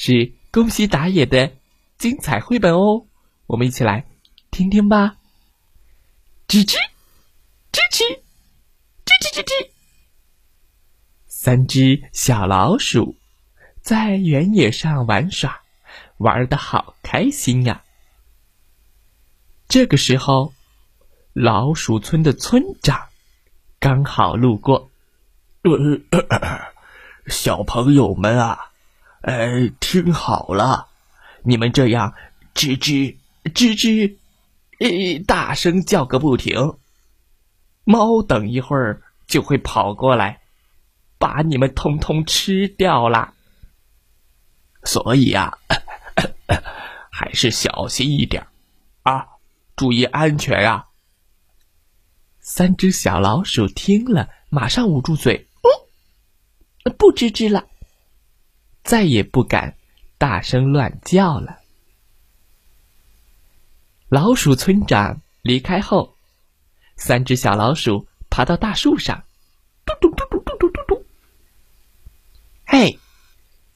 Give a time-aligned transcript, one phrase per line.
[0.00, 1.56] 是宫西达也的
[1.98, 3.08] 精彩绘本哦，
[3.46, 4.06] 我们一起来
[4.52, 5.16] 听听吧。
[6.46, 6.76] 吱吱，
[7.72, 8.20] 吱吱，
[9.04, 9.70] 吱吱吱吱，
[11.26, 13.16] 三只小老鼠
[13.82, 15.62] 在原野上玩耍，
[16.18, 17.82] 玩的好开心呀。
[19.66, 20.54] 这个时候，
[21.32, 23.08] 老鼠村的村长
[23.80, 24.92] 刚好路过，
[25.62, 26.60] 呃，
[27.26, 28.67] 小朋友们啊。
[29.22, 30.86] 哎，听好了，
[31.42, 32.14] 你们这样
[32.54, 34.16] 吱吱吱吱，
[34.78, 36.76] 呃，大声叫个不停，
[37.84, 40.40] 猫等一会儿就会跑过来，
[41.18, 43.34] 把你们通通吃掉啦。
[44.84, 45.58] 所以呀，
[47.10, 48.46] 还是小心一点
[49.02, 49.26] 啊，
[49.74, 50.86] 注意安全啊。
[52.40, 55.48] 三只小老鼠听了，马上捂住嘴，
[56.84, 57.66] 嗯，不吱吱了。
[58.88, 59.76] 再也不敢
[60.16, 61.58] 大声乱叫了。
[64.08, 66.16] 老鼠村长离开后，
[66.96, 69.24] 三只小老鼠爬到大树上，
[69.84, 71.04] 嘟嘟嘟嘟嘟嘟嘟嘟。
[72.64, 72.98] 嘿，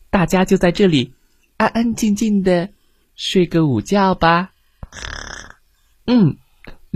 [0.08, 1.12] 大家就在这里
[1.58, 2.70] 安安静静的
[3.14, 4.54] 睡个午觉吧。
[6.06, 6.38] 嗯，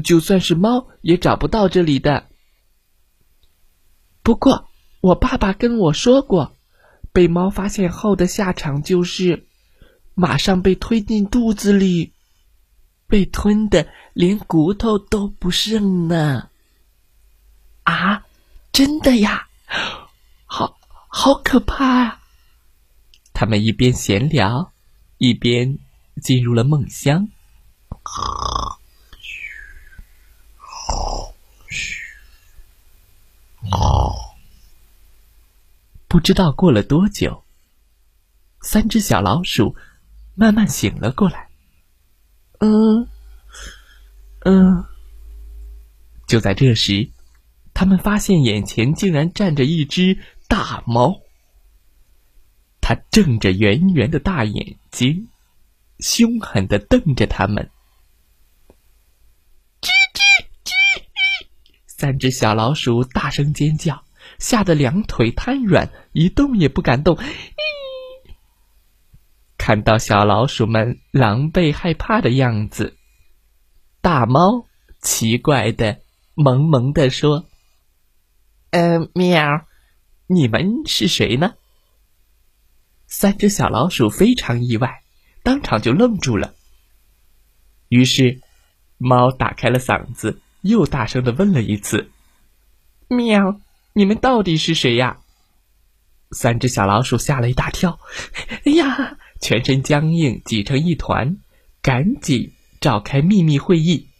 [0.02, 2.26] 就算是猫也找不到这里的。
[4.22, 4.70] 不过，
[5.02, 6.55] 我爸爸跟我说过。
[7.16, 9.46] 被猫发现后的下场就是，
[10.12, 12.12] 马上被推进肚子里，
[13.06, 16.50] 被吞的连骨头都不剩呢。
[17.84, 18.26] 啊，
[18.70, 19.48] 真的呀，
[20.44, 20.76] 好
[21.08, 22.20] 好可怕啊！
[23.32, 24.74] 他们一边闲聊，
[25.16, 25.78] 一边
[26.20, 27.28] 进入了梦乡。
[36.16, 37.44] 不知道过了多久，
[38.62, 39.76] 三只小老鼠
[40.34, 41.50] 慢慢醒了过来。
[42.60, 43.06] 嗯，
[44.46, 44.82] 嗯。
[46.26, 47.10] 就在这时，
[47.74, 50.18] 他们发现眼前竟然站着一只
[50.48, 51.20] 大猫。
[52.80, 55.28] 它睁着圆圆的大眼睛，
[55.98, 57.70] 凶狠的瞪着他们。
[59.82, 60.72] 吱吱吱！
[61.86, 64.05] 三只小老鼠大声尖叫。
[64.38, 67.18] 吓得两腿瘫软，一动也不敢动。
[69.58, 72.96] 看到小老鼠们狼狈害怕的样子，
[74.00, 74.66] 大猫
[75.02, 75.98] 奇怪的
[76.34, 77.46] 萌萌的说
[78.70, 79.66] ：“嗯，喵，
[80.28, 81.54] 你们是谁呢？”
[83.08, 85.02] 三只小老鼠非常意外，
[85.42, 86.54] 当场就愣住了。
[87.88, 88.40] 于是，
[88.98, 92.10] 猫打开了嗓子，又大声的问了一次
[93.08, 93.60] ：“喵。”
[93.96, 95.20] 你们到底是谁呀？
[96.30, 97.98] 三只小老鼠吓了一大跳，
[98.66, 101.38] 哎呀，全身僵硬，挤成一团，
[101.80, 104.10] 赶紧召开秘密会议。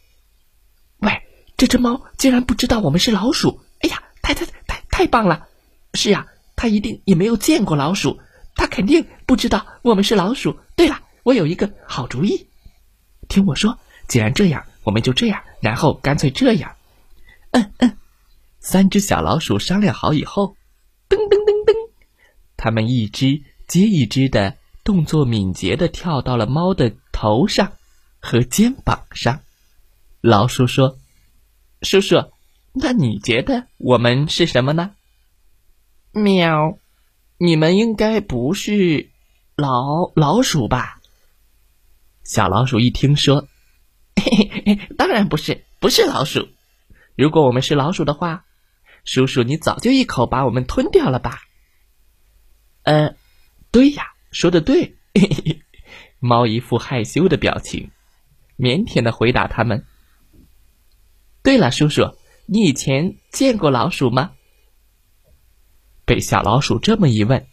[1.01, 1.21] 喂，
[1.59, 3.61] 这只猫竟然不知道我们是老鼠！
[3.83, 5.47] 哎呀，太太太太棒了！
[5.93, 6.27] 是呀，
[6.57, 8.19] 它一定也没有见过老鼠，
[8.55, 10.59] 它肯定不知道我们是老鼠。
[10.75, 12.49] 对了，我有一个好主意，
[13.29, 16.77] 听我说，既然这样，我们就这样，然后干脆这样。
[17.51, 17.99] 嗯嗯。
[18.69, 20.56] 三只小老鼠商量好以后，
[21.09, 21.91] 噔噔噔噔，
[22.56, 27.75] 它们一只接一只的动作敏捷的跳到了猫的头上
[28.19, 29.43] 和肩膀上。
[30.21, 30.99] 老鼠说
[31.82, 32.32] ：“叔叔，
[32.72, 34.97] 那你觉得我们是什么呢？”
[36.10, 36.81] 喵，
[37.38, 39.10] 你们应该不是
[39.54, 41.01] 老老鼠吧？
[42.24, 43.47] 小老鼠一听说
[44.21, 46.48] ：“嘿嘿嘿，当然不是，不是老鼠。
[47.15, 48.42] 如果我们是老鼠的话。”
[49.07, 51.41] 叔叔，你早就一口把我们吞掉了吧？
[52.83, 53.17] 呃，
[53.71, 54.97] 对呀，说的对。
[56.19, 57.91] 猫一副害羞的表情，
[58.59, 59.87] 腼腆的回答他们。
[61.43, 62.17] 对了，叔叔，
[62.47, 64.33] 你以前见过老鼠吗？
[66.05, 67.47] 被小老鼠这么一问，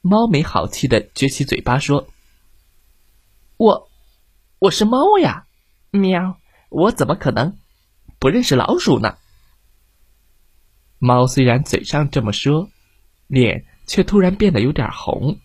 [0.00, 2.08] 猫没好气的撅起嘴巴说
[3.56, 3.88] ：“我，
[4.58, 5.46] 我是猫呀，
[5.90, 6.40] 喵，
[6.70, 7.56] 我怎么可能
[8.18, 9.16] 不认识老鼠呢？”
[11.04, 12.70] 猫虽然嘴上这么说，
[13.26, 15.36] 脸却突然变得有点红。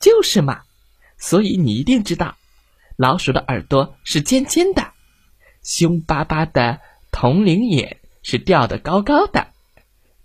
[0.00, 0.62] 就是嘛。
[1.18, 2.36] 所以你一定知道，
[2.96, 4.92] 老鼠的耳朵是尖尖的，
[5.62, 6.80] 凶巴巴的
[7.10, 9.48] 铜铃眼是吊得高高的，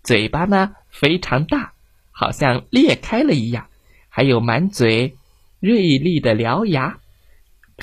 [0.03, 1.73] 嘴巴呢非常大，
[2.11, 3.67] 好像裂开了一样，
[4.07, 5.17] 还有满嘴
[5.59, 6.99] 锐利的獠牙，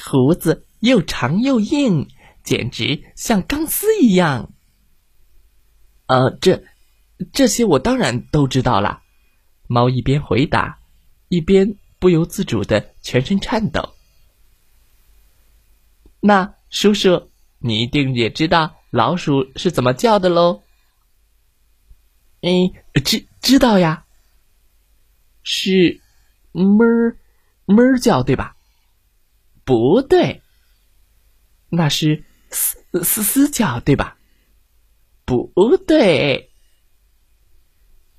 [0.01, 2.07] 胡子又长又硬，
[2.45, 4.53] 简直像钢丝一样。
[6.11, 6.63] 呃，这
[7.33, 9.01] 这些我当然都知道了。
[9.69, 10.81] 猫一边回答，
[11.29, 11.77] 一边。
[12.01, 13.95] 不由自主的全身颤抖。
[16.19, 17.29] 那叔叔，
[17.59, 20.63] 你一定也知道老鼠是怎么叫的喽？
[22.41, 22.73] 嗯，
[23.05, 24.07] 知知道呀，
[25.43, 26.01] 是
[26.53, 27.15] 哞
[27.67, 28.57] 哞叫对吧？
[29.63, 30.41] 不对，
[31.69, 34.17] 那是嘶嘶嘶叫对吧？
[35.39, 36.51] 不对，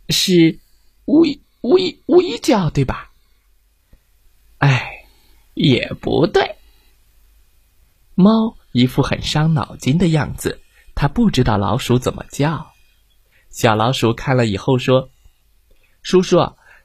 [0.08, 0.60] 是
[1.06, 1.24] 呜
[1.62, 3.12] 呜呜叫对吧？
[4.60, 5.06] 哎，
[5.54, 6.56] 也不对。
[8.16, 10.62] 猫一副很伤脑筋的样子，
[10.96, 12.72] 它不知道老鼠怎么叫。
[13.50, 15.10] 小老鼠看了以后说
[16.04, 16.38] ：“叔叔，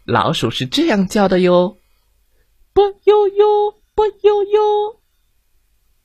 [0.04, 1.76] 老鼠是这样叫的哟，
[2.72, 5.00] 不悠悠，不悠悠。”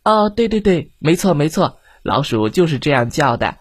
[0.03, 3.57] 哦，对对对，没错没错，老鼠就是这样叫的，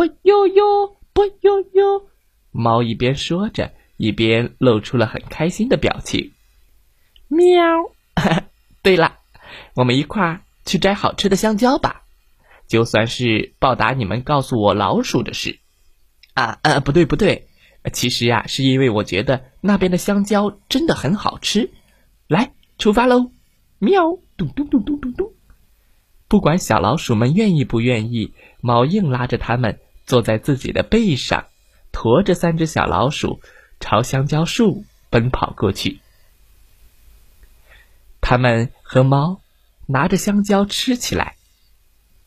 [0.00, 2.08] 不悠悠，不悠悠。
[2.52, 6.32] 猫一边说着，一边露出了很开心的表情。
[7.28, 7.44] 喵！
[8.80, 9.18] 对了，
[9.74, 12.04] 我们一块儿去摘好吃的香蕉吧，
[12.66, 15.58] 就算是报答你们告诉我老鼠的事。
[16.32, 17.48] 啊呃，不对不对，
[17.92, 21.72] 其实呀，是因为我觉得那边的香蕉真的很好吃。
[22.26, 23.32] 来，出发喽！
[23.78, 24.18] 喵！
[24.38, 25.34] 咚咚咚咚咚咚。
[26.26, 28.32] 不管小老鼠们愿意不愿意，
[28.62, 29.78] 猫硬拉着它们
[30.10, 31.46] 坐在自己的背上，
[31.92, 33.40] 驮着三只小老鼠
[33.78, 36.00] 朝香蕉树奔跑过去。
[38.20, 39.40] 他们和猫
[39.86, 41.36] 拿着香蕉吃起来，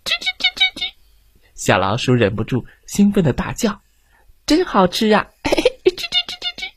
[0.05, 0.93] 吱吱吱吱吱，
[1.55, 3.81] 小老鼠忍不住兴奋的大叫
[4.47, 6.71] ：“真好吃啊！”嘿嘿，吱吱吱吱吱，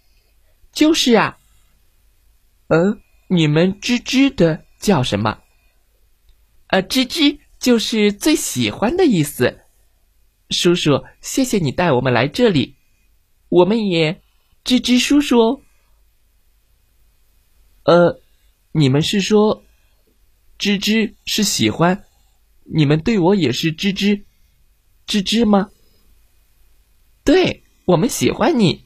[0.72, 1.38] 就是啊。
[2.66, 5.38] 嗯，你们吱吱的叫什么？
[6.66, 9.62] 呃，吱吱就是最喜欢的意思。
[10.50, 12.74] 叔叔，谢谢你带我们来这里，
[13.48, 14.20] 我们也
[14.64, 15.60] 吱吱叔叔哦。
[17.84, 18.20] 呃。
[18.78, 19.64] 你们是说，
[20.58, 22.04] 吱吱是喜欢，
[22.64, 24.24] 你们对我也是吱吱，
[25.06, 25.70] 吱吱吗？
[27.24, 28.84] 对我们喜欢你。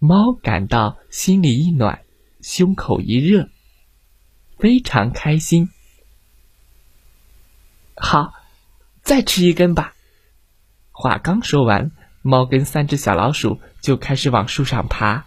[0.00, 2.04] 猫感到心里一暖，
[2.40, 3.48] 胸口一热，
[4.58, 5.68] 非常开心。
[7.94, 8.32] 好，
[9.00, 9.94] 再吃一根吧。
[11.00, 11.90] 话刚说完，
[12.22, 15.26] 猫跟三只小老鼠就开始往树上爬。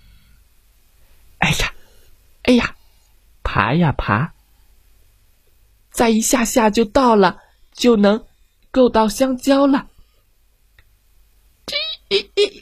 [1.39, 1.73] 哎呀，
[2.43, 2.75] 哎呀！
[3.45, 4.31] 爬呀爬，
[5.91, 7.39] 再一下下就到了，
[7.73, 8.25] 就能
[8.71, 9.87] 够到香蕉了。
[11.65, 11.75] 这，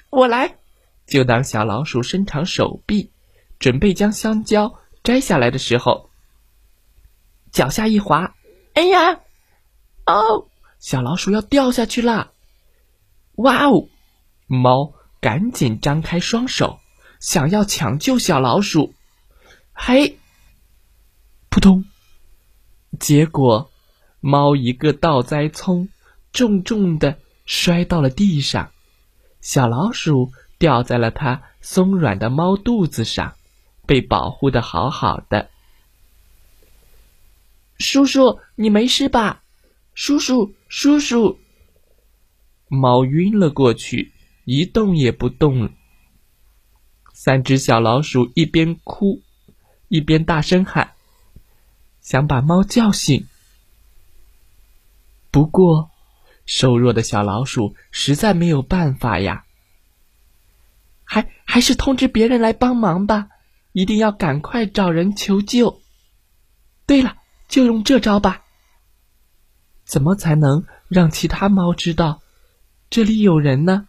[0.09, 0.57] 我来。
[1.05, 3.11] 就当小老鼠伸长手臂，
[3.59, 6.09] 准备将香蕉摘下来的时候，
[7.51, 8.33] 脚下一滑，
[8.73, 9.19] 哎呀，
[10.07, 10.49] 哦，
[10.79, 12.31] 小老鼠要掉下去了！
[13.35, 13.87] 哇哦，
[14.47, 16.79] 猫赶紧张开双手，
[17.19, 18.93] 想要抢救小老鼠。
[19.73, 20.17] 嘿。
[21.49, 21.83] 扑通！
[22.99, 23.69] 结果，
[24.19, 25.89] 猫一个倒栽葱，
[26.31, 28.71] 重重的摔到了地上。
[29.41, 33.35] 小老鼠掉在了它松软的猫肚子上，
[33.85, 35.49] 被保护的好好的。
[37.79, 39.43] 叔叔，你没事吧？
[39.93, 41.39] 叔叔，叔叔！
[42.73, 44.13] 猫晕了过去，
[44.45, 45.73] 一动也不动。
[47.13, 49.21] 三只小老鼠一边哭，
[49.89, 50.93] 一边大声喊。
[51.99, 53.27] 想把猫叫醒，
[55.31, 55.91] 不过
[56.45, 59.43] 瘦弱的小老鼠实在没有办法呀。
[61.03, 63.27] 还还是通知别人来帮忙吧，
[63.73, 65.81] 一定要赶快找人求救。
[66.85, 67.17] 对了，
[67.49, 68.45] 就用这招吧。
[69.83, 72.21] 怎么才能让其他猫知道
[72.91, 73.87] 这里有人呢？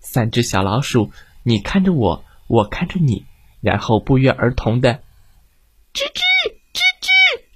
[0.00, 1.12] 三只小老鼠，
[1.44, 3.24] 你看着我，我看着你，
[3.60, 4.94] 然后不约而同的
[5.92, 6.22] 吱吱
[6.72, 7.08] 吱吱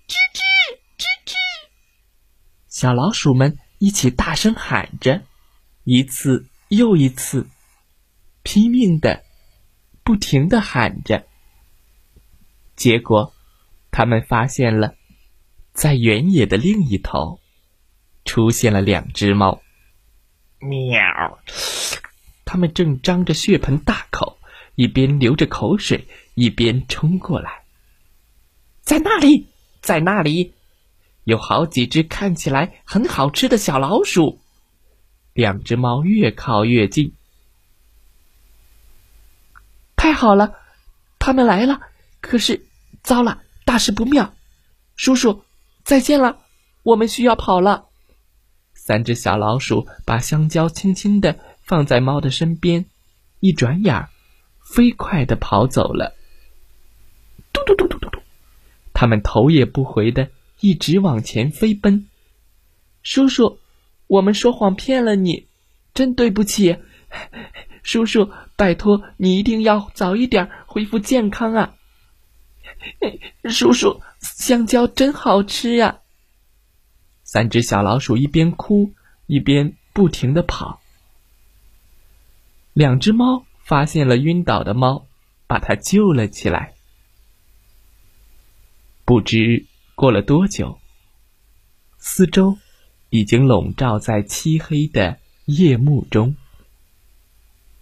[0.07, 0.41] 吱吱
[0.97, 1.35] 吱吱。
[2.69, 5.23] 小老鼠们一起大声喊着，
[5.83, 7.49] 一次又一次，
[8.45, 9.25] 拼命的、
[10.05, 11.27] 不停的喊着。
[12.77, 13.35] 结果，
[13.91, 14.95] 他们发现了，
[15.73, 17.41] 在原野的另一头，
[18.25, 19.61] 出现了两只猫。
[20.61, 21.39] 喵！
[22.45, 24.39] 它们正张着血盆大口，
[24.75, 27.65] 一边流着口水，一边冲过来。
[28.83, 29.47] 在那里，
[29.81, 30.55] 在那里，
[31.25, 34.41] 有好几只看起来很好吃的小老鼠。
[35.33, 37.15] 两只猫越靠越近。
[39.97, 40.57] 太好了，
[41.19, 41.81] 他们来了。
[42.21, 42.67] 可是，
[43.03, 44.35] 糟了，大事不妙！
[44.97, 45.45] 叔叔，
[45.85, 46.41] 再见了，
[46.83, 47.90] 我们需要跑了。
[48.83, 52.87] 三只小老鼠把香蕉轻轻的放在猫的身边，
[53.39, 54.09] 一转眼，
[54.65, 56.15] 飞快的跑走了。
[57.53, 58.21] 嘟嘟嘟嘟嘟嘟，
[58.95, 62.09] 他们头也不回的一直往前飞奔。
[63.03, 63.59] 叔叔，
[64.07, 65.47] 我们说谎骗了你，
[65.93, 66.79] 真对不起。
[67.83, 71.75] 叔叔，拜托你一定要早一点恢复健康啊！
[73.45, 76.00] 叔叔，香蕉真好吃呀！
[77.33, 78.91] 三只小老鼠一边哭
[79.29, 80.81] 一边不停的跑。
[82.73, 85.07] 两只猫发现了晕倒的猫，
[85.47, 86.75] 把它救了起来。
[89.05, 90.81] 不知过了多久，
[91.99, 92.59] 四周
[93.11, 96.35] 已经笼罩在漆黑的夜幕中。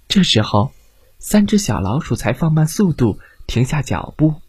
[0.08, 0.72] 这时候，
[1.18, 4.42] 三只小老鼠才放慢速度，停下脚步，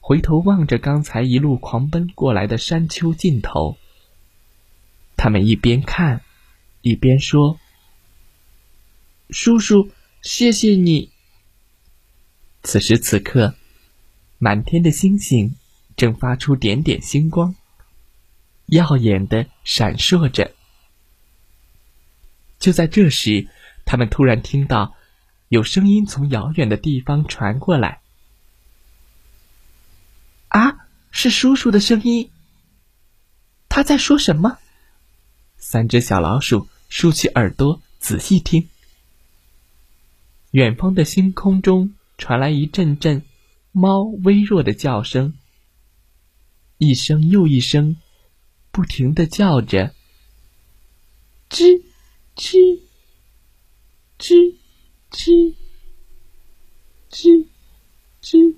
[0.00, 3.76] 回头望着刚才一路狂奔过来的山丘尽头。
[5.18, 6.22] 他们一边看，
[6.80, 7.60] 一边说
[9.28, 9.90] ：“叔叔，
[10.22, 11.10] 谢谢你。”
[12.64, 13.54] 此时此刻，
[14.38, 15.54] 满天的星星
[15.96, 17.54] 正发出点点星光，
[18.66, 20.54] 耀眼的闪烁着。
[22.58, 23.48] 就在这时，
[23.84, 24.94] 他们突然听到。
[25.50, 28.02] 有声音从遥远的地方传过来。
[30.48, 30.76] 啊，
[31.10, 32.30] 是叔叔的声音。
[33.66, 34.58] 他在说什么？
[35.70, 38.70] 三只小老鼠竖起耳朵仔细听。
[40.52, 43.22] 远方的星空中传来一阵阵
[43.70, 45.34] 猫微弱的叫声，
[46.78, 47.98] 一声又一声，
[48.70, 49.94] 不停的叫着：
[51.50, 51.82] 吱，
[52.34, 52.80] 吱，
[54.18, 54.54] 吱。
[55.10, 55.54] 吱
[57.10, 57.46] 吱
[58.22, 58.54] 吱！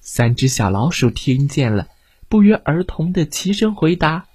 [0.00, 1.88] 三只小老鼠听见了，
[2.28, 4.26] 不约而同的齐声回答：“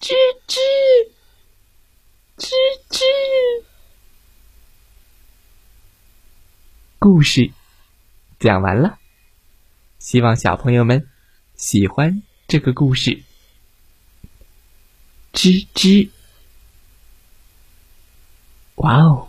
[0.00, 0.14] 吱
[0.46, 0.56] 吱
[2.38, 2.48] 吱
[2.88, 3.04] 吱。”
[6.98, 7.52] 故事
[8.38, 8.98] 讲完了，
[9.98, 11.06] 希望小朋友们
[11.54, 13.22] 喜欢这个故事。
[15.34, 16.08] 吱吱！
[18.76, 19.28] 哇哦！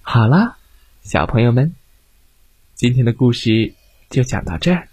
[0.00, 0.56] 好了，
[1.02, 1.76] 小朋友们，
[2.74, 3.74] 今天的故事
[4.08, 4.88] 就讲到这儿。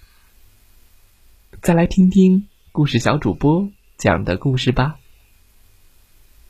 [1.61, 4.99] 再来听听故事小主播讲的故事吧。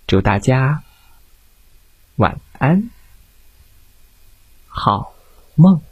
[0.08, 0.82] 祝大家
[2.16, 2.90] 晚安，
[4.68, 5.14] 好
[5.54, 5.84] 梦。